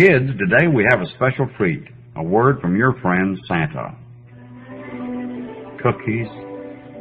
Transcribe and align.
Kids, 0.00 0.30
today 0.38 0.66
we 0.66 0.86
have 0.88 1.02
a 1.02 1.06
special 1.16 1.46
treat. 1.58 1.84
A 2.16 2.22
word 2.22 2.58
from 2.62 2.74
your 2.74 2.98
friend 3.02 3.38
Santa. 3.46 3.94
Cookies 5.82 6.26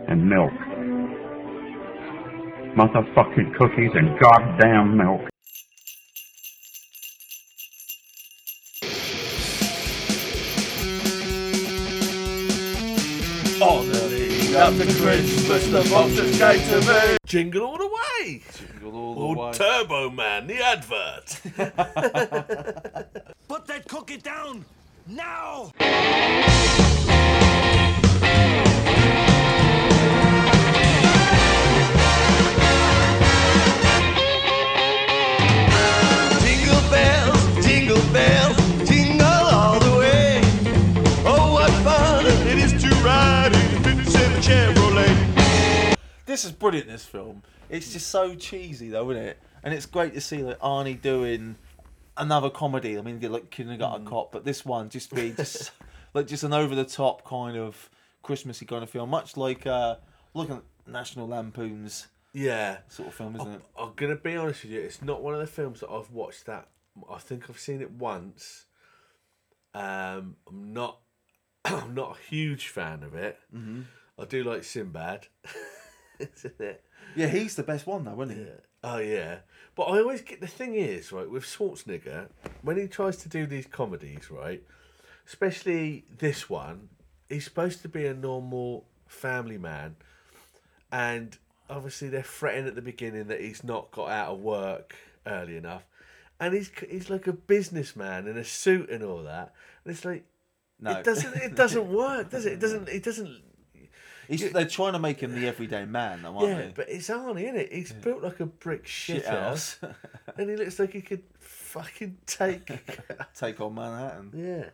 and 0.09 0.27
milk. 0.27 0.51
Motherfucking 2.75 3.55
cookies 3.57 3.91
and 3.93 4.19
goddamn 4.19 4.97
milk. 4.97 5.21
On 13.61 13.87
the 13.87 14.07
lead 14.09 14.55
up 14.57 14.73
to 14.75 14.85
Christmas, 15.01 15.67
the 15.67 15.89
boxers 15.89 16.37
came 16.37 16.67
to 16.67 16.81
me. 16.81 17.17
Jingle 17.25 17.61
all 17.61 17.77
the 17.77 17.85
way. 17.85 18.41
Jingle 18.57 18.95
all 18.95 19.13
the 19.13 19.21
Or 19.21 19.35
way. 19.35 19.51
Turbo 19.53 20.09
Man, 20.09 20.47
the 20.47 20.63
advert. 20.65 21.41
Put 24.09 24.23
that 24.23 24.33
cookie 24.33 24.55
down 24.55 24.65
now! 25.07 25.71
Jingle 36.39 36.89
bells, 36.89 37.65
jingle 37.65 38.13
bells, 38.13 38.89
jingle 38.89 39.25
all 39.25 39.79
the 39.79 39.97
way. 39.99 40.41
Oh, 41.25 41.53
what 41.53 41.71
fun 41.83 42.25
it 42.25 42.57
is 42.57 42.81
to 42.81 42.89
ride 43.03 43.53
in 43.53 43.77
a 43.77 43.81
57 43.83 44.41
Chevrolet. 44.41 45.97
This 46.25 46.45
is 46.45 46.51
brilliant. 46.51 46.87
This 46.87 47.05
film. 47.05 47.43
It's 47.69 47.93
just 47.93 48.07
so 48.07 48.33
cheesy, 48.33 48.89
though, 48.89 49.11
isn't 49.11 49.23
it? 49.23 49.37
And 49.63 49.73
it's 49.73 49.85
great 49.85 50.13
to 50.15 50.21
see 50.21 50.37
like 50.37 50.59
Arnie 50.59 50.99
doing 50.99 51.57
another 52.19 52.49
comedy. 52.49 52.97
I 52.97 53.01
mean, 53.01 53.15
he 53.15 53.21
did 53.21 53.31
like 53.31 53.49
Kindergarten 53.49 54.05
Cop, 54.05 54.31
but 54.31 54.45
this 54.45 54.65
one 54.65 54.89
just 54.89 55.13
be 55.13 55.31
just 55.31 55.71
like 56.13 56.27
just 56.27 56.43
an 56.43 56.53
over 56.53 56.75
the 56.75 56.85
top 56.85 57.25
kind 57.25 57.57
of 57.57 57.89
Christmassy 58.21 58.65
kind 58.65 58.83
of 58.83 58.89
film, 58.89 59.09
much 59.09 59.37
like 59.37 59.65
uh, 59.65 59.95
looking 60.33 60.57
at 60.57 60.63
National 60.85 61.27
Lampoon's 61.27 62.07
yeah. 62.33 62.79
sort 62.87 63.09
of 63.09 63.15
film, 63.15 63.35
isn't 63.37 63.51
it? 63.51 63.61
I'm 63.77 63.93
gonna 63.95 64.15
be 64.15 64.35
honest 64.35 64.63
with 64.63 64.73
you. 64.73 64.81
It's 64.81 65.01
not 65.01 65.23
one 65.23 65.33
of 65.33 65.39
the 65.39 65.47
films 65.47 65.79
that 65.79 65.89
I've 65.89 66.11
watched 66.11 66.45
that. 66.45 66.67
I 67.09 67.17
think 67.17 67.49
I've 67.49 67.59
seen 67.59 67.81
it 67.81 67.91
once. 67.91 68.65
Um, 69.73 70.35
I'm 70.47 70.73
not. 70.73 70.99
I'm 71.65 71.93
not 71.93 72.17
a 72.17 72.29
huge 72.29 72.67
fan 72.67 73.03
of 73.03 73.15
it. 73.15 73.39
Mm-hmm. 73.55 73.81
I 74.19 74.25
do 74.25 74.43
like 74.43 74.63
Sinbad. 74.63 75.27
Isn't 76.19 76.59
it? 76.59 76.83
Yeah, 77.15 77.27
he's 77.27 77.55
the 77.55 77.63
best 77.63 77.87
one 77.87 78.03
though, 78.03 78.21
isn't 78.21 78.35
he? 78.35 78.51
Oh 78.83 78.99
yeah, 78.99 79.39
but 79.75 79.83
I 79.83 79.99
always 79.99 80.21
get 80.21 80.39
the 80.39 80.47
thing 80.47 80.75
is 80.75 81.11
right 81.11 81.29
with 81.29 81.43
Schwarzenegger 81.43 82.29
when 82.61 82.77
he 82.77 82.87
tries 82.87 83.17
to 83.17 83.29
do 83.29 83.45
these 83.45 83.65
comedies, 83.65 84.31
right? 84.31 84.63
Especially 85.27 86.05
this 86.17 86.49
one, 86.49 86.89
he's 87.27 87.43
supposed 87.43 87.81
to 87.81 87.89
be 87.89 88.05
a 88.05 88.13
normal 88.13 88.85
family 89.07 89.57
man, 89.57 89.95
and 90.91 91.37
obviously 91.69 92.09
they're 92.09 92.23
fretting 92.23 92.67
at 92.67 92.75
the 92.75 92.81
beginning 92.81 93.27
that 93.27 93.41
he's 93.41 93.63
not 93.63 93.91
got 93.91 94.09
out 94.09 94.33
of 94.33 94.39
work 94.39 94.95
early 95.27 95.57
enough, 95.57 95.83
and 96.39 96.53
he's 96.53 96.71
he's 96.89 97.09
like 97.09 97.27
a 97.27 97.33
businessman 97.33 98.27
in 98.27 98.37
a 98.37 98.45
suit 98.45 98.89
and 98.89 99.03
all 99.03 99.23
that, 99.23 99.53
and 99.83 99.93
it's 99.93 100.05
like 100.05 100.23
No, 100.79 100.91
it 100.91 101.03
doesn't 101.03 101.35
it 101.35 101.55
doesn't 101.55 101.91
work, 101.91 102.29
does 102.29 102.45
it? 102.45 102.53
It 102.53 102.59
doesn't 102.59 102.87
it 102.87 103.03
doesn't 103.03 103.41
He's, 104.29 104.51
they're 104.51 104.67
trying 104.67 104.93
to 104.93 104.99
make 104.99 105.19
him 105.21 105.33
the 105.33 105.47
everyday 105.47 105.85
man, 105.85 106.21
though, 106.21 106.37
aren't 106.37 106.49
Yeah, 106.49 106.57
they? 106.57 106.73
but 106.75 106.87
it's 106.89 107.09
Arnie, 107.09 107.43
isn't 107.43 107.55
it? 107.57 107.73
He's 107.73 107.91
built 107.91 108.21
like 108.21 108.39
a 108.39 108.45
brick 108.45 108.85
shit, 108.85 109.25
house. 109.25 109.79
and 110.37 110.49
he 110.49 110.55
looks 110.55 110.77
like 110.77 110.93
he 110.93 111.01
could 111.01 111.23
fucking 111.39 112.17
take, 112.27 112.69
Take 113.35 113.59
on 113.59 113.73
Manhattan. 113.73 114.31
yeah, 114.35 114.69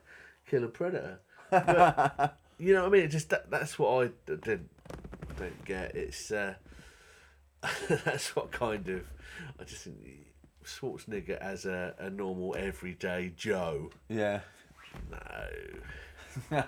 kill 0.50 0.66
a 0.66 0.68
predator. 0.68 1.20
But, 1.50 2.38
you 2.60 2.74
know 2.74 2.82
what 2.82 2.88
I 2.88 2.92
mean? 2.92 3.04
It 3.04 3.08
just 3.12 3.30
that, 3.30 3.50
that's 3.50 3.80
what 3.80 4.06
I 4.06 4.12
didn't 4.26 4.70
don't 5.38 5.66
get. 5.66 5.96
It's 5.96 6.32
uh, 6.32 6.56
that's 7.90 8.36
what 8.36 8.52
kind 8.52 8.88
of 8.90 9.04
I 9.60 9.64
just 9.64 9.84
think 9.84 9.98
Schwarzenegger 10.66 11.38
as 11.38 11.66
a, 11.66 11.94
a 12.00 12.10
normal 12.10 12.56
everyday 12.58 13.32
Joe. 13.36 13.90
Yeah. 14.10 14.42
No. 16.52 16.66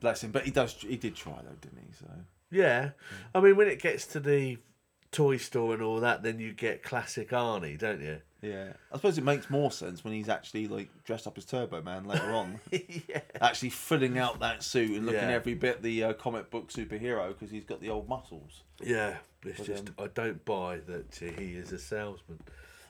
Bless 0.00 0.24
him, 0.24 0.30
but 0.32 0.44
he 0.44 0.50
does. 0.50 0.72
He 0.74 0.96
did 0.96 1.14
try 1.14 1.34
though, 1.42 1.56
didn't 1.60 1.78
he? 1.86 1.92
So 1.98 2.06
Yeah, 2.50 2.90
I 3.34 3.40
mean 3.40 3.56
when 3.56 3.68
it 3.68 3.80
gets 3.80 4.06
to 4.08 4.20
the 4.20 4.58
toy 5.12 5.36
store 5.36 5.74
and 5.74 5.82
all 5.82 6.00
that, 6.00 6.22
then 6.22 6.38
you 6.38 6.52
get 6.52 6.82
classic 6.82 7.30
Arnie, 7.30 7.78
don't 7.78 8.00
you? 8.00 8.20
yeah, 8.42 8.72
I 8.90 8.96
suppose 8.96 9.18
it 9.18 9.24
makes 9.24 9.50
more 9.50 9.70
sense 9.70 10.02
when 10.02 10.14
he's 10.14 10.28
actually 10.30 10.66
like 10.68 10.88
dressed 11.04 11.26
up 11.26 11.36
as 11.36 11.44
Turbo 11.44 11.82
Man 11.82 12.06
later 12.06 12.32
on, 12.32 12.58
yeah. 12.72 13.20
actually 13.40 13.68
filling 13.70 14.16
out 14.18 14.40
that 14.40 14.62
suit 14.62 14.96
and 14.96 15.04
looking 15.04 15.20
Yeah. 15.28 15.34
every 15.34 15.52
bit 15.54 15.82
the 15.82 16.04
uh, 16.04 16.12
comic 16.14 16.48
book 16.50 16.70
superhero 16.72 17.28
because 17.28 17.50
he's 17.50 17.64
got 17.64 17.80
the 17.82 17.90
old 17.90 18.08
muscles. 18.08 18.62
Yeah, 18.82 19.16
it's 19.44 19.58
But, 19.58 19.66
just 19.66 19.88
um, 19.88 19.94
I 19.98 20.06
don't 20.06 20.42
buy 20.46 20.78
that 20.86 21.20
uh, 21.22 21.38
he 21.38 21.52
is 21.56 21.70
a 21.72 21.78
salesman. 21.78 22.38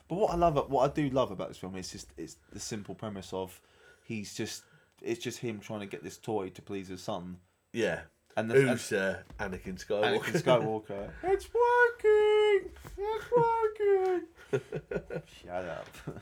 But 0.07 0.15
what 0.15 0.31
I 0.31 0.35
love, 0.35 0.69
what 0.69 0.89
I 0.89 0.93
do 0.93 1.09
love 1.09 1.31
about 1.31 1.49
this 1.49 1.57
film 1.57 1.75
is 1.75 1.91
just 1.91 2.07
it's 2.17 2.37
the 2.53 2.59
simple 2.59 2.95
premise 2.95 3.33
of 3.33 3.59
he's 4.05 4.33
just 4.33 4.63
it's 5.01 5.23
just 5.23 5.39
him 5.39 5.59
trying 5.59 5.79
to 5.81 5.85
get 5.85 6.03
this 6.03 6.17
toy 6.17 6.49
to 6.49 6.61
please 6.61 6.87
his 6.87 7.01
son. 7.01 7.37
Yeah, 7.73 8.01
And 8.37 8.49
the- 8.49 8.55
who's 8.61 8.91
uh, 8.91 9.21
Anakin 9.39 9.83
Skywalker? 9.83 10.19
Anakin 10.19 10.41
Skywalker. 10.41 11.09
it's 11.23 11.47
working. 11.53 12.71
It's 12.97 13.31
working. 13.31 15.21
Shut 15.43 15.65
up. 15.65 15.87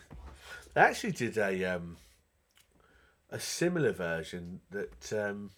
They 0.76 0.82
actually 0.82 1.14
did 1.14 1.36
a 1.40 1.66
um, 1.66 1.98
a 3.32 3.40
similar 3.40 3.92
version 3.92 4.62
that 4.70 5.12
um, 5.12 5.50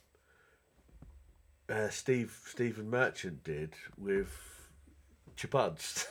uh, 1.70 1.90
Steve 1.90 2.40
Stephen 2.46 2.90
Merchant 2.90 3.44
did 3.44 3.74
with 3.98 4.30
Chabuds 5.36 6.08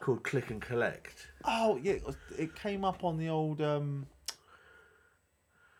called 0.00 0.24
Click 0.24 0.48
and 0.50 0.62
Collect. 0.62 1.28
Oh 1.44 1.78
yeah, 1.82 1.92
it 1.92 2.04
it 2.38 2.54
came 2.56 2.86
up 2.86 3.04
on 3.04 3.18
the 3.18 3.28
old 3.28 3.60
um, 3.60 4.06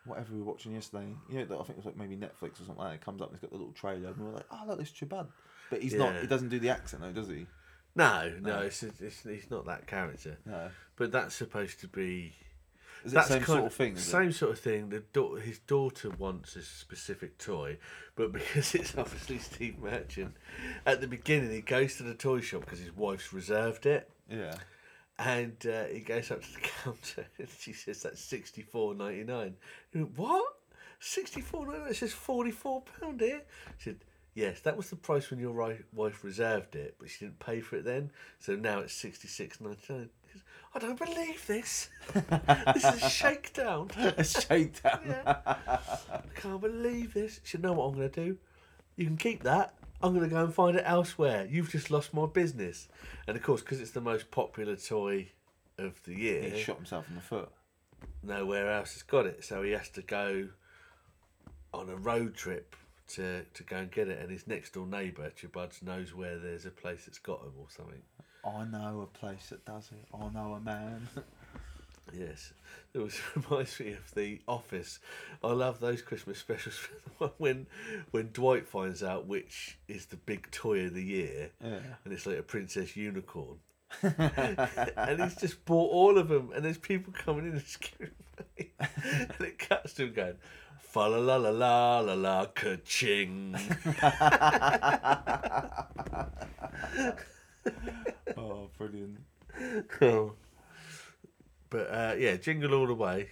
whatever 0.09 0.33
we 0.33 0.39
were 0.41 0.47
watching 0.47 0.73
yesterday. 0.75 1.07
You 1.29 1.39
know, 1.41 1.45
that 1.45 1.55
I 1.55 1.59
think 1.59 1.71
it 1.71 1.77
was 1.77 1.87
like 1.87 1.97
maybe 1.97 2.17
Netflix 2.17 2.55
or 2.61 2.65
something. 2.65 2.77
like 2.79 2.89
that. 2.91 2.95
It 2.97 3.05
comes 3.05 3.21
up, 3.21 3.29
and 3.29 3.37
it's 3.37 3.43
got 3.43 3.51
the 3.51 3.57
little 3.59 3.73
trailer, 3.73 4.09
and 4.09 4.19
we're 4.19 4.33
like, 4.35 4.47
oh 4.51 4.63
look, 4.67 4.79
this 4.79 4.91
Chabad. 4.91 5.27
But 5.71 5.83
he's 5.83 5.95
not. 5.95 6.15
Yeah. 6.15 6.21
He 6.23 6.27
doesn't 6.27 6.49
do 6.49 6.59
the 6.59 6.71
accent 6.71 7.03
though, 7.03 7.13
does 7.13 7.29
he? 7.29 7.47
No, 7.95 8.33
no, 8.41 8.61
it's, 8.61 8.83
it's 8.83 9.23
he's 9.25 9.51
not 9.51 9.67
that 9.67 9.87
character. 9.87 10.39
No. 10.47 10.69
But 10.97 11.11
that's 11.11 11.35
supposed 11.35 11.81
to 11.81 11.89
be 11.89 12.33
Is 13.05 13.13
the 13.13 13.23
same 13.23 13.45
sort 13.45 13.65
of 13.65 13.73
thing? 13.75 13.97
Is 13.97 14.05
Same 14.05 14.31
sort 14.31 14.53
of 14.53 14.61
thing. 14.61 14.91
The 14.91 15.03
da- 15.13 15.35
his 15.37 15.59
daughter 15.59 16.11
wants 16.11 16.55
a 16.55 16.63
specific 16.63 17.39
toy, 17.39 17.79
but 18.15 18.33
because 18.33 18.75
it's 18.75 18.97
obviously 18.97 19.39
Steve 19.39 19.79
Merchant, 19.81 20.35
at 20.87 21.01
the 21.01 21.09
beginning 21.09 21.51
he 21.51 21.61
goes 21.61 21.97
to 21.97 22.05
the 22.05 22.15
toy 22.15 22.41
shop 22.41 22.61
because 22.61 22.79
his 22.79 22.97
wife's 22.97 23.33
reserved 23.33 23.85
it? 23.87 24.09
Yeah. 24.31 24.55
And 25.19 25.57
uh, 25.67 25.85
he 25.85 26.01
goes 26.01 26.31
up 26.31 26.43
to 26.43 26.53
the 26.55 26.61
counter 26.85 27.27
and 27.39 27.49
she 27.59 27.73
says 27.73 28.03
that's 28.03 28.21
sixty 28.21 28.63
four 28.63 28.95
ninety 28.95 29.25
nine. 29.25 29.55
What? 30.17 30.55
Sixty 31.01 31.41
four 31.41 31.67
ninety 31.67 31.81
nine? 31.81 31.91
It 31.91 31.97
says 31.97 32.13
forty 32.13 32.51
four 32.51 32.83
pound 33.01 33.21
here. 33.21 33.43
She 33.79 33.91
said. 33.91 33.99
Yes, 34.35 34.61
that 34.61 34.77
was 34.77 34.89
the 34.89 34.95
price 34.95 35.31
when 35.31 35.41
your 35.41 35.51
wife 35.93 36.23
reserved 36.23 36.77
it, 36.77 36.95
but 37.01 37.11
she 37.11 37.25
didn't 37.25 37.41
pay 37.41 37.61
for 37.61 37.75
it 37.75 37.85
then. 37.85 38.13
So 38.39 38.55
now 38.55 38.79
it's 38.79 38.93
sixty 38.93 39.27
six 39.27 39.61
ninety 39.61 39.93
nine. 39.93 40.11
I 40.75 40.79
don't 40.79 40.99
believe 40.99 41.47
this. 41.47 41.89
this 42.15 42.85
is 42.85 43.03
a 43.03 43.09
shakedown. 43.09 43.91
A 43.97 44.25
shakedown. 44.25 45.01
Yeah. 45.07 45.37
I 45.47 45.81
can't 46.35 46.61
believe 46.61 47.15
this. 47.15 47.41
She 47.43 47.53
said, 47.53 47.63
know 47.63 47.73
what 47.73 47.87
I'm 47.87 47.95
going 47.95 48.11
to 48.11 48.25
do? 48.25 48.37
You 48.97 49.07
can 49.07 49.17
keep 49.17 49.43
that. 49.45 49.75
I'm 50.03 50.15
going 50.15 50.29
to 50.29 50.35
go 50.35 50.45
and 50.45 50.55
find 50.55 50.77
it 50.77 50.85
elsewhere. 50.87 51.47
You've 51.51 51.71
just 51.71 51.91
lost 51.91 52.15
my 52.15 52.27
business. 52.27 52.89
And 53.27 53.37
of 53.37 53.43
course, 53.43 53.61
because 53.63 53.81
it's 53.81 53.91
the 53.91 54.01
most 54.01 54.31
popular 54.31 54.77
toy 54.77 55.29
of 55.77 56.03
the 56.05 56.15
year, 56.15 56.43
He 56.51 56.63
shot 56.63 56.77
himself 56.77 57.09
in 57.09 57.17
the 57.17 57.21
foot. 57.21 57.51
nowhere 58.23 58.71
else 58.73 58.93
has 58.95 59.03
got 59.03 59.27
it. 59.27 59.45
So 59.45 59.63
he 59.63 59.73
has 59.73 59.89
to 59.91 60.03
go 60.03 60.49
on 61.75 61.89
a 61.89 61.97
road 61.97 62.35
trip 62.35 62.77
to, 63.09 63.45
to 63.55 63.63
go 63.65 63.77
and 63.77 63.91
get 63.91 64.09
it. 64.09 64.21
And 64.21 64.31
his 64.31 64.47
next 64.47 64.75
door 64.75 64.87
neighbour, 64.87 65.31
Chubuds, 65.37 65.83
knows 65.83 66.15
where 66.15 66.39
there's 66.39 66.65
a 66.67 66.71
place 66.71 67.07
that's 67.07 67.19
got 67.19 67.41
him 67.43 67.53
or 67.59 67.67
something. 67.69 68.03
I 68.45 68.65
know 68.65 69.01
a 69.03 69.19
place 69.19 69.49
that 69.51 69.65
does 69.65 69.91
it. 69.93 70.05
I 70.15 70.29
know 70.33 70.55
a 70.55 70.61
man. 70.61 71.09
Yes, 72.19 72.53
it 72.95 72.99
was 72.99 73.21
reminds 73.37 73.79
me 73.79 73.93
of 73.93 74.13
the 74.15 74.41
Office. 74.49 74.99
I 75.45 75.53
love 75.53 75.79
those 75.79 76.03
Christmas 76.03 76.39
specials 76.39 76.79
when 77.39 77.67
when 78.11 78.31
Dwight 78.33 78.67
finds 78.67 79.03
out 79.03 79.27
which 79.27 79.79
is 79.87 80.07
the 80.07 80.17
big 80.17 80.51
toy 80.51 80.87
of 80.87 80.95
the 80.95 81.05
year, 81.05 81.51
Yeah. 81.63 81.79
and 82.05 82.13
it's 82.13 82.27
like 82.27 82.39
a 82.39 82.43
princess 82.43 82.97
unicorn, 82.97 83.59
and 84.03 85.23
he's 85.23 85.37
just 85.37 85.65
bought 85.65 85.93
all 85.93 86.19
of 86.19 86.29
them, 86.29 86.51
and 86.55 86.65
there's 86.65 86.79
people 86.79 87.13
coming 87.17 87.47
in 87.47 87.53
and 87.53 87.63
scaring 87.63 88.13
me, 88.59 88.71
and 88.81 89.41
it 89.41 89.59
cuts 89.59 89.93
to 89.95 90.05
him 90.07 90.13
going. 90.15 90.35
Fa 90.81 91.01
la 91.01 91.19
la 91.19 91.37
la 91.37 91.51
la 91.51 92.01
la 92.01 92.15
la 92.15 92.47
ka-ching. 92.47 93.55
oh, 98.37 98.71
brilliant. 98.79 99.19
Oh. 100.01 100.33
But 101.71 101.91
uh, 101.91 102.15
yeah, 102.19 102.28
Jingle 102.39 102.75
All 102.75 102.87
the 102.87 102.95
Way. 102.95 103.29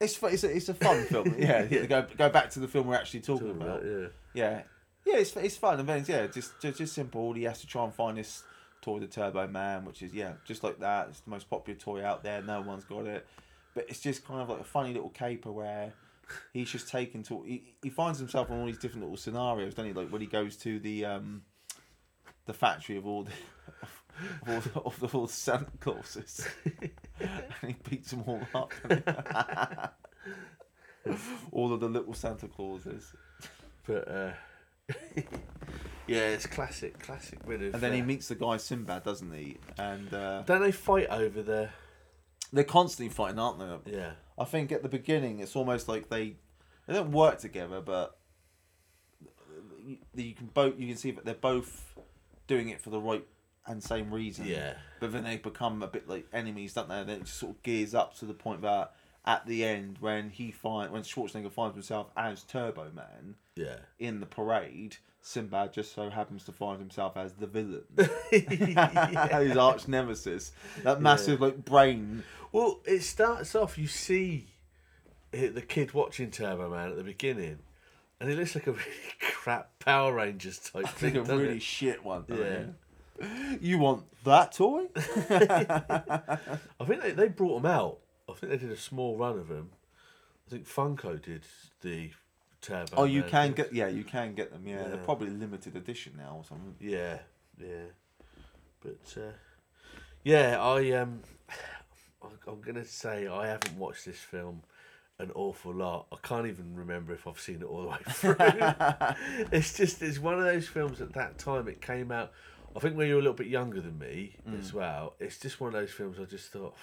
It's 0.00 0.16
fu- 0.16 0.26
it's 0.26 0.44
a, 0.44 0.54
it's 0.56 0.68
a 0.68 0.74
fun 0.74 1.04
film. 1.06 1.34
Yeah, 1.38 1.66
Yeah. 1.70 1.86
Go 1.86 2.06
go 2.16 2.28
back 2.28 2.50
to 2.50 2.60
the 2.60 2.68
film 2.68 2.86
we're 2.88 2.96
actually 2.96 3.20
talking 3.20 3.48
Talking 3.48 3.62
about. 3.62 3.82
about, 3.82 3.90
yeah. 4.00 4.06
Yeah, 4.34 4.62
yeah, 5.06 5.16
it's 5.18 5.36
it's 5.36 5.56
fun 5.56 5.78
and 5.80 5.88
then 5.88 6.04
yeah, 6.08 6.26
just, 6.26 6.60
just 6.60 6.78
just 6.78 6.94
simple. 6.94 7.32
He 7.34 7.44
has 7.44 7.60
to 7.60 7.66
try 7.66 7.84
and 7.84 7.94
find 7.94 8.16
this 8.18 8.42
toy, 8.80 8.98
the 8.98 9.06
Turbo 9.06 9.46
Man, 9.46 9.84
which 9.84 10.02
is 10.02 10.12
yeah, 10.12 10.32
just 10.44 10.64
like 10.64 10.80
that. 10.80 11.08
It's 11.10 11.20
the 11.20 11.30
most 11.30 11.48
popular 11.48 11.78
toy 11.78 12.04
out 12.04 12.22
there. 12.24 12.42
No 12.42 12.60
one's 12.62 12.84
got 12.84 13.06
it, 13.06 13.26
but 13.74 13.86
it's 13.88 14.00
just 14.00 14.24
kind 14.26 14.40
of 14.40 14.48
like 14.48 14.60
a 14.60 14.64
funny 14.64 14.92
little 14.92 15.10
caper 15.10 15.52
where 15.52 15.92
he's 16.52 16.70
just 16.70 16.88
taken 16.88 17.22
to. 17.24 17.42
He, 17.42 17.74
he 17.82 17.90
finds 17.90 18.18
himself 18.18 18.50
in 18.50 18.58
all 18.58 18.66
these 18.66 18.78
different 18.78 19.02
little 19.02 19.16
scenarios, 19.18 19.74
doesn't 19.74 19.90
he? 19.90 19.92
Like 19.92 20.08
when 20.08 20.20
he 20.20 20.26
goes 20.26 20.56
to 20.58 20.78
the 20.80 21.04
um 21.04 21.42
the 22.46 22.54
factory 22.54 22.96
of 22.96 23.06
all 23.06 23.22
the. 23.24 23.30
Of 23.82 24.01
all, 24.46 24.60
the, 24.60 24.80
of 24.80 25.00
the, 25.00 25.26
Santa 25.28 25.66
Clauses, 25.80 26.46
and 27.20 27.42
he 27.66 27.76
beats 27.88 28.10
them 28.10 28.24
all 28.26 28.42
up. 28.54 28.72
all 31.52 31.72
of 31.72 31.80
the 31.80 31.88
little 31.88 32.14
Santa 32.14 32.48
Clauses. 32.48 33.12
But 33.86 34.08
uh, 34.08 34.32
yeah, 36.06 36.28
it's 36.28 36.46
classic, 36.46 36.98
classic 36.98 37.44
bit 37.46 37.62
of. 37.62 37.74
And 37.74 37.82
then 37.82 37.92
he 37.92 38.00
uh, 38.00 38.04
meets 38.04 38.28
the 38.28 38.34
guy 38.34 38.56
Sinbad, 38.56 39.04
doesn't 39.04 39.32
he? 39.32 39.58
And 39.78 40.12
uh, 40.12 40.42
Don't 40.42 40.62
they 40.62 40.72
fight 40.72 41.08
over 41.08 41.42
the? 41.42 41.70
they're 42.52 42.64
constantly 42.64 43.12
fighting, 43.12 43.38
aren't 43.38 43.58
they? 43.58 43.92
Yeah, 43.96 44.12
I 44.38 44.44
think 44.44 44.72
at 44.72 44.82
the 44.82 44.88
beginning 44.88 45.40
it's 45.40 45.56
almost 45.56 45.88
like 45.88 46.08
they 46.10 46.36
they 46.86 46.94
don't 46.94 47.12
work 47.12 47.38
together, 47.38 47.80
but 47.80 48.18
you, 49.84 49.98
you 50.14 50.34
can 50.34 50.46
both 50.52 50.78
you 50.78 50.88
can 50.88 50.96
see 50.96 51.10
that 51.12 51.24
they're 51.24 51.34
both 51.34 51.94
doing 52.46 52.68
it 52.68 52.80
for 52.80 52.90
the 52.90 53.00
right 53.00 53.26
and 53.66 53.82
same 53.82 54.12
reason. 54.12 54.46
Yeah. 54.46 54.74
But 55.00 55.12
then 55.12 55.24
they 55.24 55.36
become 55.36 55.82
a 55.82 55.86
bit 55.86 56.08
like 56.08 56.26
enemies, 56.32 56.74
don't 56.74 56.88
they? 56.88 57.00
And 57.00 57.08
then 57.08 57.16
it 57.18 57.24
just 57.24 57.38
sort 57.38 57.56
of 57.56 57.62
gears 57.62 57.94
up 57.94 58.16
to 58.18 58.24
the 58.24 58.34
point 58.34 58.62
that 58.62 58.94
at 59.24 59.46
the 59.46 59.64
end 59.64 59.98
when 60.00 60.30
he 60.30 60.50
find 60.50 60.90
when 60.92 61.02
Schwarzenegger 61.02 61.52
finds 61.52 61.74
himself 61.74 62.08
as 62.16 62.42
Turbo 62.42 62.90
Man 62.94 63.36
yeah. 63.54 63.76
in 63.98 64.20
the 64.20 64.26
parade, 64.26 64.96
Sinbad 65.20 65.72
just 65.72 65.94
so 65.94 66.10
happens 66.10 66.44
to 66.44 66.52
find 66.52 66.80
himself 66.80 67.16
as 67.16 67.34
the 67.34 67.46
villain. 67.46 67.84
His 68.30 69.56
arch 69.56 69.86
nemesis. 69.86 70.52
That 70.82 71.00
massive 71.00 71.40
like 71.40 71.64
brain. 71.64 72.24
Well, 72.50 72.80
it 72.84 73.02
starts 73.02 73.54
off. 73.54 73.78
You 73.78 73.86
see 73.86 74.48
the 75.30 75.62
kid 75.62 75.94
watching 75.94 76.30
Turbo 76.30 76.68
Man 76.68 76.90
at 76.90 76.96
the 76.96 77.04
beginning, 77.04 77.60
and 78.20 78.30
it 78.30 78.36
looks 78.36 78.54
like 78.54 78.66
a 78.66 78.72
really 78.72 79.14
crap 79.20 79.78
Power 79.78 80.12
Rangers 80.12 80.58
type 80.58 80.84
I 80.86 80.88
thing. 80.88 81.12
think 81.12 81.28
a 81.28 81.36
really 81.36 81.56
it? 81.56 81.62
shit 81.62 82.04
one. 82.04 82.24
Yeah. 82.28 82.36
Yeah. 82.36 82.64
You 83.60 83.78
want 83.78 84.04
that 84.24 84.52
toy? 84.52 84.86
I 84.96 86.38
think 86.86 87.02
they, 87.02 87.10
they 87.12 87.28
brought 87.28 87.62
them 87.62 87.70
out. 87.70 87.98
I 88.28 88.32
think 88.34 88.52
they 88.52 88.58
did 88.58 88.70
a 88.70 88.76
small 88.76 89.16
run 89.16 89.38
of 89.38 89.48
them. 89.48 89.70
I 90.46 90.50
think 90.50 90.66
Funko 90.66 91.20
did 91.22 91.42
the 91.82 92.10
Turbo. 92.60 92.96
Oh, 92.96 93.04
you 93.04 93.22
can 93.22 93.52
get 93.52 93.72
yeah, 93.72 93.88
you 93.88 94.04
can 94.04 94.34
get 94.34 94.52
them. 94.52 94.66
Yeah, 94.66 94.82
Yeah. 94.82 94.88
they're 94.88 94.96
probably 94.98 95.30
limited 95.30 95.76
edition 95.76 96.14
now 96.16 96.36
or 96.38 96.44
something. 96.44 96.74
Yeah, 96.80 97.18
yeah. 97.58 97.86
But 98.80 99.20
uh, 99.20 99.32
yeah, 100.24 100.62
I 100.62 100.92
um, 100.92 101.20
I'm 102.46 102.60
gonna 102.60 102.84
say 102.84 103.26
I 103.26 103.48
haven't 103.48 103.76
watched 103.76 104.04
this 104.04 104.18
film 104.18 104.62
an 105.18 105.30
awful 105.34 105.74
lot. 105.74 106.06
I 106.12 106.16
can't 106.22 106.46
even 106.46 106.74
remember 106.74 107.12
if 107.12 107.26
I've 107.26 107.40
seen 107.40 107.62
it 107.62 107.64
all 107.64 107.82
the 107.82 107.88
way 107.88 107.98
through. 108.08 108.36
it's 109.52 109.76
just 109.76 110.02
it's 110.02 110.18
one 110.18 110.34
of 110.38 110.44
those 110.44 110.68
films 110.68 111.00
at 111.00 111.12
that 111.14 111.38
time 111.38 111.68
it 111.68 111.80
came 111.80 112.12
out. 112.12 112.32
I 112.74 112.80
think 112.80 112.96
when 112.96 113.08
you 113.08 113.14
were 113.14 113.20
a 113.20 113.22
little 113.22 113.36
bit 113.36 113.48
younger 113.48 113.80
than 113.80 113.98
me 113.98 114.36
mm. 114.48 114.58
as 114.58 114.72
well. 114.72 115.14
It's 115.18 115.38
just 115.38 115.60
one 115.60 115.68
of 115.68 115.74
those 115.74 115.90
films 115.90 116.18
I 116.20 116.24
just 116.24 116.50
thought 116.52 116.74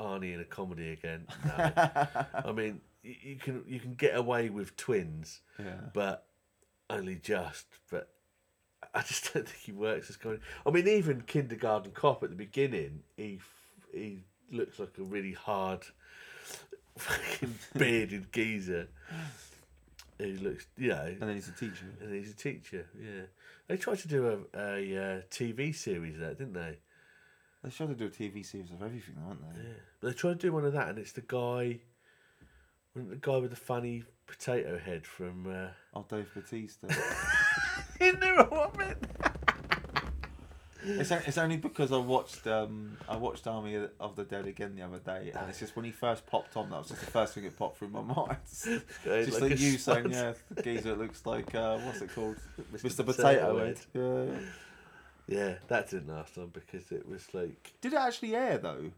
Arnie 0.00 0.34
in 0.34 0.40
a 0.40 0.44
comedy 0.44 0.90
again. 0.90 1.26
No. 1.44 1.72
I 2.44 2.52
mean, 2.52 2.80
you, 3.02 3.14
you 3.22 3.36
can 3.36 3.64
you 3.66 3.80
can 3.80 3.94
get 3.94 4.16
away 4.16 4.48
with 4.48 4.76
twins, 4.76 5.40
Yeah. 5.58 5.76
but 5.92 6.26
only 6.90 7.16
just. 7.16 7.66
But 7.90 8.10
I 8.94 9.02
just 9.02 9.32
don't 9.32 9.48
think 9.48 9.62
he 9.62 9.72
works 9.72 10.10
as 10.10 10.16
comedy. 10.16 10.42
I 10.66 10.70
mean, 10.70 10.88
even 10.88 11.22
Kindergarten 11.22 11.92
Cop 11.92 12.22
at 12.22 12.30
the 12.30 12.36
beginning, 12.36 13.02
he 13.16 13.40
he 13.92 14.18
looks 14.50 14.78
like 14.78 14.98
a 14.98 15.02
really 15.02 15.32
hard, 15.32 15.80
fucking 16.98 17.54
bearded 17.76 18.32
geezer. 18.32 18.88
He 20.18 20.32
looks, 20.36 20.66
you 20.78 20.88
know, 20.88 21.04
And 21.04 21.20
then 21.20 21.34
he's 21.34 21.48
a 21.48 21.52
teacher. 21.52 21.86
and 22.00 22.14
he's 22.14 22.30
a 22.30 22.36
teacher. 22.36 22.86
Yeah, 22.98 23.22
they 23.68 23.76
tried 23.76 23.98
to 23.98 24.08
do 24.08 24.26
a, 24.54 24.58
a 24.58 24.96
uh, 24.96 25.20
TV 25.30 25.74
series 25.74 26.18
that, 26.18 26.38
didn't 26.38 26.54
they? 26.54 26.78
They 27.62 27.70
tried 27.70 27.88
to 27.88 27.94
do 27.94 28.06
a 28.06 28.10
TV 28.10 28.44
series 28.44 28.70
of 28.70 28.82
everything, 28.82 29.16
aren't 29.26 29.40
they? 29.42 29.60
Yeah, 29.60 29.74
but 30.00 30.08
they 30.08 30.14
tried 30.14 30.40
to 30.40 30.46
do 30.46 30.52
one 30.52 30.64
of 30.64 30.72
that, 30.72 30.88
and 30.88 30.98
it's 30.98 31.12
the 31.12 31.20
guy, 31.22 31.80
the 32.94 33.16
guy 33.20 33.36
with 33.38 33.50
the 33.50 33.56
funny 33.56 34.04
potato 34.26 34.78
head 34.78 35.06
from. 35.06 35.46
Uh... 35.46 35.68
Oh, 35.94 36.04
Dave 36.08 36.28
Batista. 36.34 36.88
you 38.00 38.12
knew 38.18 38.36
what 38.48 38.74
I 38.74 38.78
meant. 38.78 39.05
It's, 40.86 41.10
it's 41.10 41.38
only 41.38 41.56
because 41.56 41.92
I 41.92 41.98
watched 41.98 42.46
um 42.46 42.96
I 43.08 43.16
watched 43.16 43.46
Army 43.46 43.86
of 43.98 44.16
the 44.16 44.24
Dead 44.24 44.46
again 44.46 44.74
the 44.76 44.82
other 44.82 44.98
day, 44.98 45.32
and 45.34 45.48
it's 45.48 45.58
just 45.58 45.76
when 45.76 45.84
he 45.84 45.90
first 45.90 46.26
popped 46.26 46.56
on, 46.56 46.70
that 46.70 46.78
was 46.78 46.88
just 46.88 47.00
the 47.00 47.10
first 47.10 47.34
thing 47.34 47.44
that 47.44 47.56
popped 47.56 47.78
through 47.78 47.88
my 47.88 48.02
mind. 48.16 48.36
Just 48.46 49.40
like 49.40 49.58
you 49.58 49.78
saying, 49.78 50.10
yeah, 50.10 50.34
the 50.50 50.62
geezer 50.62 50.94
looks 50.94 51.26
like 51.26 51.54
uh, 51.54 51.78
what's 51.78 52.00
it 52.00 52.14
called, 52.14 52.36
Mr. 52.72 53.04
Potato 53.04 53.04
Potato 53.04 53.58
Head. 53.58 53.66
Head. 53.66 53.78
Yeah. 53.94 54.38
Yeah, 55.28 55.54
that 55.66 55.90
didn't 55.90 56.08
last 56.08 56.36
long 56.36 56.50
because 56.52 56.92
it 56.92 57.08
was 57.08 57.34
like 57.34 57.72
Did 57.80 57.94
it 57.94 57.98
actually 57.98 58.36
air 58.36 58.58
though? 58.58 58.92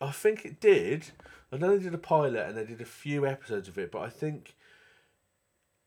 I 0.00 0.10
think 0.10 0.44
it 0.44 0.60
did. 0.60 1.10
I 1.52 1.56
know 1.56 1.76
they 1.76 1.84
did 1.84 1.94
a 1.94 1.98
pilot 1.98 2.48
and 2.48 2.56
they 2.56 2.64
did 2.64 2.80
a 2.80 2.86
few 2.86 3.26
episodes 3.26 3.68
of 3.68 3.78
it, 3.78 3.92
but 3.92 4.00
I 4.00 4.08
think 4.08 4.54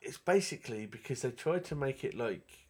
it's 0.01 0.17
basically 0.17 0.85
because 0.85 1.23
they 1.23 1.31
tried 1.31 1.65
to 1.65 1.75
make 1.75 2.03
it 2.03 2.15
like 2.15 2.66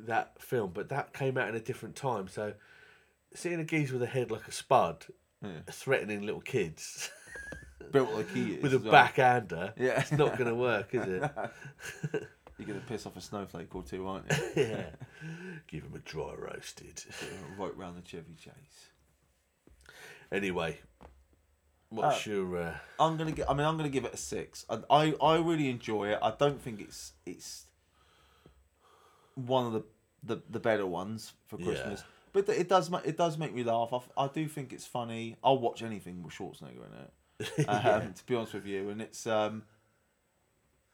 that 0.00 0.40
film, 0.42 0.70
but 0.74 0.88
that 0.90 1.12
came 1.12 1.36
out 1.38 1.48
in 1.48 1.54
a 1.54 1.60
different 1.60 1.96
time. 1.96 2.28
So 2.28 2.54
seeing 3.34 3.60
a 3.60 3.64
geezer 3.64 3.94
with 3.94 4.02
a 4.02 4.06
head 4.06 4.30
like 4.30 4.46
a 4.48 4.52
spud, 4.52 5.06
Yeah. 5.42 5.60
threatening 5.70 6.22
little 6.22 6.40
kids 6.40 7.10
Built 7.92 8.12
like 8.12 8.28
he 8.32 8.54
is. 8.54 8.62
with 8.62 8.74
a 8.74 8.78
well. 8.78 8.90
backhander, 8.92 9.72
Yeah. 9.78 10.00
it's 10.00 10.12
not 10.12 10.36
going 10.36 10.48
to 10.50 10.54
work, 10.56 10.94
is 10.94 11.06
it? 11.06 11.22
You're 12.58 12.68
gonna 12.68 12.80
piss 12.88 13.04
off 13.04 13.14
a 13.18 13.20
snowflake 13.20 13.74
or 13.74 13.82
two, 13.82 14.06
aren't 14.08 14.30
you? 14.32 14.36
yeah. 14.62 14.86
Give 15.66 15.82
him 15.84 15.92
a 15.94 15.98
dry 15.98 16.32
roasted. 16.38 17.04
right 17.58 17.76
round 17.76 17.98
the 17.98 18.08
Chevy 18.08 18.34
Chase. 18.34 18.88
Anyway, 20.32 20.78
what's 21.90 22.26
Uh, 22.26 22.30
your? 22.30 22.56
Uh, 22.62 22.74
I'm 22.98 23.18
gonna 23.18 23.32
get. 23.32 23.50
I 23.50 23.52
mean, 23.52 23.66
I'm 23.66 23.76
gonna 23.76 23.90
give 23.90 24.06
it 24.06 24.14
a 24.14 24.16
six. 24.16 24.64
I, 24.70 24.78
I, 24.88 25.14
I 25.22 25.36
really 25.36 25.68
enjoy 25.68 26.08
it. 26.12 26.18
I 26.22 26.30
don't 26.30 26.58
think 26.58 26.80
it's 26.80 27.12
it's 27.26 27.66
one 29.34 29.66
of 29.66 29.72
the 29.74 29.84
the, 30.26 30.42
the 30.50 30.60
better 30.60 30.86
ones 30.86 31.32
for 31.46 31.58
Yeah. 31.58 31.66
Christmas. 31.66 32.04
But 32.32 32.48
it 32.50 32.68
does 32.68 32.90
it 33.04 33.16
does 33.16 33.38
make 33.38 33.54
me 33.54 33.62
laugh. 33.64 33.88
I, 33.92 33.96
f- 33.96 34.08
I 34.16 34.28
do 34.28 34.46
think 34.48 34.72
it's 34.72 34.86
funny. 34.86 35.36
I'll 35.42 35.58
watch 35.58 35.82
anything 35.82 36.22
with 36.22 36.34
Schwarzenegger 36.34 36.84
in 36.86 36.92
it. 36.92 37.68
Um, 37.68 38.12
To 38.12 38.26
be 38.26 38.34
honest 38.34 38.54
with 38.54 38.66
you, 38.66 38.90
and 38.90 39.00
it's 39.00 39.26
um, 39.26 39.62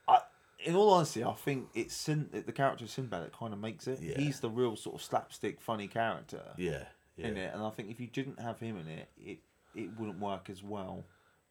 I 0.08 0.18
in 0.64 0.76
all 0.76 0.90
honesty, 0.90 1.24
I 1.24 1.32
think 1.32 1.68
it's 1.74 1.94
Sin, 1.94 2.28
the 2.32 2.52
character 2.52 2.84
of 2.84 2.90
Sinbad 2.90 3.24
that 3.24 3.32
kind 3.36 3.52
of 3.52 3.58
makes 3.58 3.88
it. 3.88 3.98
Yeah. 4.00 4.18
He's 4.18 4.38
the 4.40 4.50
real 4.50 4.76
sort 4.76 4.94
of 4.96 5.02
slapstick 5.02 5.60
funny 5.60 5.88
character 5.88 6.42
yeah, 6.56 6.84
yeah, 7.16 7.26
in 7.28 7.36
it, 7.36 7.52
and 7.54 7.62
I 7.62 7.70
think 7.70 7.90
if 7.90 7.98
you 8.00 8.06
didn't 8.06 8.40
have 8.40 8.60
him 8.60 8.76
in 8.78 8.86
it, 8.88 9.08
it 9.18 9.38
it 9.74 9.98
wouldn't 9.98 10.20
work 10.20 10.48
as 10.50 10.62
well. 10.62 11.04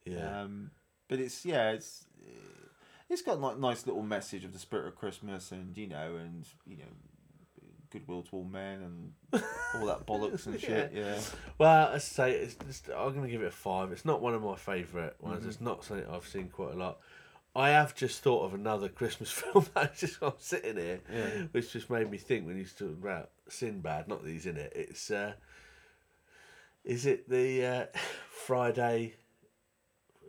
yeah. 0.06 0.42
Um, 0.44 0.72
but 1.10 1.20
it's 1.20 1.46
yeah, 1.46 1.72
it's 1.72 2.06
it's 3.10 3.22
got 3.22 3.42
like 3.42 3.58
nice 3.58 3.86
little 3.86 4.04
message 4.04 4.46
of 4.46 4.54
the 4.54 4.60
spirit 4.60 4.88
of 4.88 4.96
Christmas, 4.96 5.52
and 5.52 5.78
you 5.78 5.88
know, 5.88 6.16
and 6.16 6.48
you 6.66 6.78
know, 6.78 6.84
goodwill 7.92 8.24
to 8.24 8.36
all 8.38 8.44
men, 8.44 8.82
and 9.34 9.42
all 9.76 9.86
that 9.86 10.06
bollocks 10.08 10.46
and 10.48 10.60
shit. 10.60 10.92
Yeah, 10.94 11.20
Well, 11.58 11.90
I 11.94 11.98
say, 11.98 12.32
it's 12.32 12.56
just, 12.66 12.90
I'm 12.90 13.12
going 13.14 13.24
to 13.24 13.30
give 13.30 13.42
it 13.42 13.48
a 13.48 13.52
five. 13.52 13.92
It's 13.92 14.06
not 14.06 14.22
one 14.22 14.34
of 14.34 14.42
my 14.42 14.56
favourite 14.56 15.22
ones. 15.22 15.42
Mm-hmm. 15.42 15.50
It's 15.50 15.62
not 15.62 15.84
something 15.84 16.06
I've 16.12 16.28
seen 16.28 16.48
quite 16.50 16.74
a 16.74 16.78
lot. 16.78 17.00
I 17.54 17.70
have 17.72 17.94
just 17.96 18.24
thought 18.24 18.46
of 18.46 18.54
another 18.54 18.88
Christmas 18.88 19.30
film 19.32 19.66
that 19.76 19.98
just 19.98 20.18
I'm 20.22 20.32
sitting 20.40 20.78
here, 20.78 21.02
Yeah. 21.14 21.44
which 21.52 21.74
just 21.74 21.90
made 21.90 22.10
me 22.10 22.18
think 22.18 22.48
when 22.48 22.56
he's 22.58 22.72
talking 22.74 22.98
about 23.02 23.32
Sinbad. 23.50 24.08
Not 24.08 24.24
that 24.24 24.30
he's 24.30 24.46
in 24.46 24.56
it. 24.58 24.72
It's 24.76 25.12
uh, 25.12 25.34
is 26.86 27.06
it 27.06 27.30
the 27.30 27.66
uh, 27.66 27.86
Friday? 28.46 29.16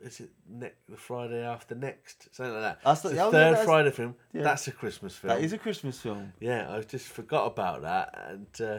Is 0.05 0.21
it 0.21 0.31
ne- 0.49 0.73
the 0.89 0.97
Friday 0.97 1.45
after 1.45 1.75
next? 1.75 2.29
Something 2.35 2.55
like 2.55 2.63
that. 2.63 2.79
That's 2.85 3.01
the- 3.03 3.11
oh, 3.23 3.31
third 3.31 3.53
that's- 3.53 3.65
Friday 3.65 3.91
film. 3.91 4.15
yeah. 4.33 4.43
That's 4.43 4.67
a 4.69 4.73
Christmas 4.73 5.15
film. 5.15 5.35
that 5.35 5.43
is 5.45 5.53
a 5.53 5.59
Christmas 5.59 6.01
film. 6.01 6.33
yeah, 6.41 6.75
I 6.75 6.81
just 6.83 7.07
forgot 7.09 7.47
about 7.47 7.83
that, 7.83 8.19
and 8.29 8.47
uh, 8.61 8.79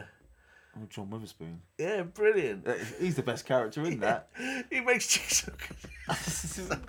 Oh, 0.76 0.86
John 0.90 1.08
Witherspoon. 1.08 1.62
yeah, 1.78 2.02
brilliant. 2.02 2.66
He's 2.98 3.14
the 3.14 3.22
best 3.22 3.46
character 3.46 3.84
in 3.84 4.00
that. 4.00 4.28
he 4.70 4.80
makes 4.80 5.06
cheese. 5.06 5.48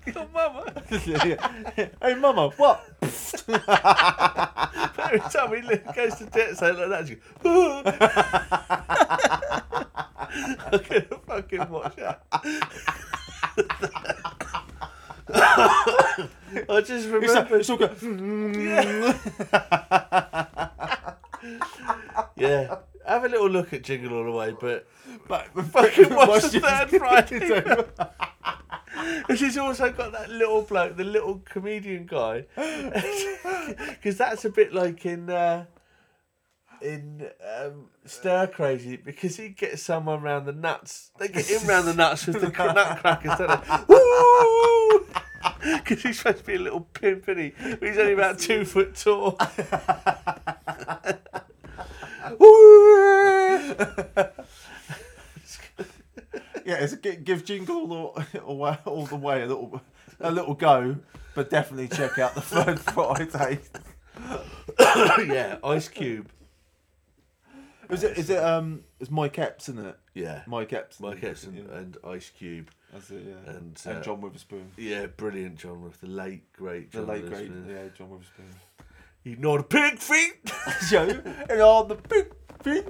Your 0.07 0.27
mama. 0.33 0.73
hey, 0.89 1.87
Mama, 2.19 2.49
what? 2.57 2.83
Every 3.03 3.59
time 5.19 5.53
he 5.53 5.77
goes 5.93 6.15
to 6.15 6.25
debt, 6.33 6.57
say 6.57 6.71
like 6.71 6.89
that, 6.89 7.07
she 7.07 7.15
goes. 7.43 7.83
I'm 10.67 10.81
gonna 10.89 11.19
fucking 11.27 11.69
watch 11.69 11.95
that. 11.97 12.23
I 15.37 16.81
just 16.85 17.07
remember. 17.09 17.57
It's 17.57 17.69
all 17.69 17.77
good. 17.77 17.95
Yeah. 22.37 22.77
Have 23.07 23.23
a 23.23 23.29
little 23.29 23.49
look 23.49 23.71
at 23.73 23.83
Jingle 23.83 24.17
All 24.17 24.25
the 24.25 24.31
Way, 24.31 24.55
but 24.59 24.87
But 25.27 25.47
fucking 25.71 26.13
watch 26.13 26.43
the 26.43 26.59
third 26.59 26.89
Friday. 26.89 27.63
And 29.29 29.37
she's 29.37 29.57
also 29.57 29.91
got 29.91 30.11
that 30.13 30.29
little 30.29 30.61
bloke, 30.61 30.95
the 30.97 31.03
little 31.03 31.39
comedian 31.45 32.05
guy, 32.05 32.45
because 33.89 34.17
that's 34.17 34.45
a 34.45 34.49
bit 34.49 34.73
like 34.73 35.05
in 35.05 35.29
uh, 35.29 35.65
in 36.81 37.27
um, 37.61 37.87
Stir 38.05 38.47
Crazy, 38.47 38.95
because 38.95 39.35
he 39.37 39.49
gets 39.49 39.83
someone 39.83 40.21
round 40.21 40.47
the 40.47 40.53
nuts. 40.53 41.11
They 41.19 41.27
get 41.27 41.45
him 41.45 41.67
round 41.67 41.87
the 41.87 41.93
nuts 41.93 42.25
with 42.25 42.41
the 42.41 42.49
nutcrackers, 42.49 43.37
don't 43.37 45.07
they? 45.07 45.21
Because 45.83 46.03
he's 46.03 46.17
supposed 46.19 46.39
to 46.39 46.43
be 46.43 46.55
a 46.55 46.59
little 46.59 46.81
pimp, 46.81 47.27
isn't 47.27 47.43
he? 47.43 47.53
But 47.75 47.89
he's 47.89 47.97
only 47.97 48.13
about 48.13 48.37
two 48.39 48.65
foot 48.73 48.95
tall. 48.95 49.39
Yeah, 56.65 56.77
it's 56.77 56.93
a, 56.93 56.97
gi- 56.97 57.17
give 57.17 57.45
Jingle 57.45 57.91
all 57.93 58.55
the, 58.57 58.79
all 58.85 59.05
the 59.05 59.15
way 59.15 59.43
a 59.43 59.45
little 59.45 59.81
a 60.19 60.31
little 60.31 60.55
go, 60.55 60.95
but 61.35 61.51
definitely 61.51 61.87
check 61.87 62.17
out 62.17 62.33
the 62.33 62.41
third 62.41 62.79
Friday. 62.79 63.59
yeah, 65.31 65.57
Ice 65.63 65.87
Cube. 65.87 66.27
Is 67.91 68.03
it? 68.03 68.17
Is 68.17 68.31
it? 68.31 68.43
Um, 68.43 68.81
it's 68.99 69.11
Mike 69.11 69.37
Epps, 69.37 69.69
isn't 69.69 69.85
it? 69.85 69.99
Yeah. 70.15 70.41
Mike 70.47 70.71
Epps. 70.73 70.99
Mike 70.99 71.23
Epps 71.23 71.43
and, 71.43 71.57
Yeah, 71.57 71.77
and 71.77 71.97
Ice 72.07 72.31
Cube. 72.35 72.71
that's 72.91 73.11
it. 73.11 73.23
Yeah. 73.27 73.51
and, 73.51 73.79
And, 73.85 73.97
uh, 73.97 74.01
John 74.01 74.21
Witherspoon. 74.21 74.71
Yeah, 74.77 75.05
brilliant 75.07 75.57
John 75.57 75.83
with 75.83 75.99
the 76.01 76.07
late 76.07 76.51
great 76.53 76.91
The 76.91 76.99
John 76.99 77.07
late 77.07 77.27
great, 77.29 77.51
yeah, 77.67 77.89
John 77.95 78.09
Witherspoon. 78.09 78.45
You 79.23 79.35
know 79.35 79.57
the 79.57 79.63
pig 79.63 79.99
feet. 79.99 80.51
Joe, 80.89 81.21
and 81.49 81.61
on 81.61 81.87
the 81.89 81.95
big 81.95 82.31
feet, 82.61 82.85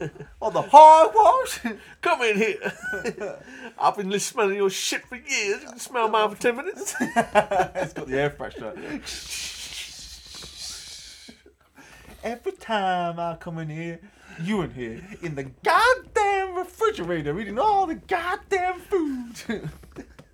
on 0.42 0.52
the 0.52 0.62
hard 0.62 1.12
wash. 1.14 1.60
Come 2.02 2.20
in 2.22 2.36
here. 2.36 2.72
I've 3.78 3.96
been 3.96 4.18
smelling 4.18 4.56
your 4.56 4.70
shit 4.70 5.06
for 5.06 5.16
years. 5.16 5.62
You 5.62 5.68
can 5.68 5.78
smell 5.78 6.08
mine 6.08 6.30
for 6.34 6.40
ten 6.42 6.56
minutes. 6.56 6.94
it's 7.00 7.92
got 7.92 8.08
the 8.08 8.18
air 8.20 8.30
freshener. 8.30 8.74
Every 12.24 12.52
time 12.52 13.20
I 13.20 13.36
come 13.36 13.58
in 13.58 13.68
here, 13.70 14.00
you 14.42 14.62
in 14.62 14.70
here 14.70 15.00
in 15.22 15.34
the 15.34 15.44
goddamn 15.64 16.56
refrigerator 16.56 17.38
eating 17.38 17.58
all 17.58 17.86
the 17.86 17.94
goddamn 17.94 18.80
food. 18.80 19.34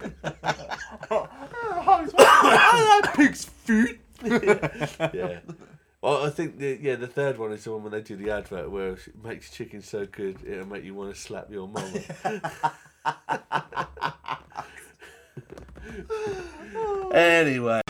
I 2.19 3.01
like 3.03 3.15
pig's 3.15 3.45
feet. 3.45 4.01
yeah. 4.25 5.41
Well, 6.01 6.25
I 6.25 6.31
think 6.31 6.59
the 6.59 6.79
yeah 6.81 6.97
the 6.97 7.07
third 7.07 7.39
one 7.39 7.53
is 7.53 7.63
the 7.65 7.73
one 7.73 7.85
when 7.85 7.93
they 7.93 8.01
do 8.01 8.17
the 8.17 8.31
advert 8.31 8.71
where 8.71 8.95
it 8.95 9.25
makes 9.25 9.51
chicken 9.51 9.83
so 9.83 10.05
good 10.07 10.39
it'll 10.45 10.67
make 10.67 10.83
you 10.85 10.95
want 10.95 11.15
to 11.15 11.21
slap 11.21 11.51
your 11.51 11.69
mama. 11.69 12.01
anyway. 17.15 17.83